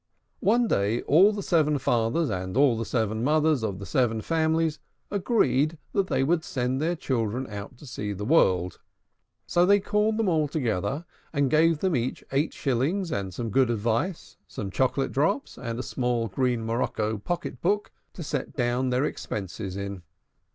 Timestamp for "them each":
11.81-12.23